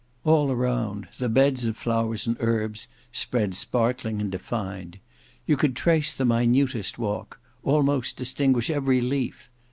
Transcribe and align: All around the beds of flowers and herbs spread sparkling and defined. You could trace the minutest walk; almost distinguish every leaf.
All 0.23 0.49
around 0.51 1.09
the 1.19 1.29
beds 1.29 1.65
of 1.67 1.77
flowers 1.77 2.25
and 2.25 2.35
herbs 2.39 2.87
spread 3.11 3.53
sparkling 3.53 4.19
and 4.19 4.31
defined. 4.31 4.97
You 5.45 5.55
could 5.55 5.75
trace 5.75 6.11
the 6.11 6.25
minutest 6.25 6.97
walk; 6.97 7.39
almost 7.61 8.17
distinguish 8.17 8.71
every 8.71 8.99
leaf. 8.99 9.47